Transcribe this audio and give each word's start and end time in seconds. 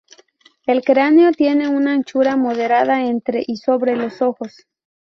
El 0.65 0.81
cráneo 0.81 1.31
tiene 1.31 1.67
una 1.69 1.93
anchura 1.93 2.35
moderada 2.35 3.05
entre 3.05 3.43
y 3.45 3.57
sobre 3.57 3.95
los 3.95 4.23
ojos. 4.23 4.65